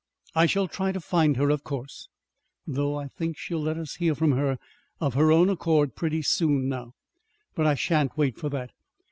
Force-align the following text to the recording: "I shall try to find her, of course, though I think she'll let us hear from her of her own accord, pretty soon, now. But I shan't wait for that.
"I 0.33 0.47
shall 0.47 0.67
try 0.67 0.91
to 0.93 0.99
find 0.99 1.37
her, 1.37 1.51
of 1.51 1.63
course, 1.63 2.07
though 2.65 2.95
I 2.95 3.07
think 3.07 3.37
she'll 3.37 3.61
let 3.61 3.77
us 3.77 3.97
hear 3.97 4.15
from 4.15 4.31
her 4.31 4.57
of 4.99 5.13
her 5.13 5.31
own 5.31 5.47
accord, 5.47 5.93
pretty 5.95 6.23
soon, 6.23 6.67
now. 6.67 6.93
But 7.53 7.67
I 7.67 7.75
shan't 7.75 8.17
wait 8.17 8.39
for 8.39 8.49
that. 8.49 8.71